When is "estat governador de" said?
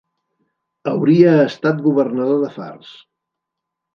1.41-2.49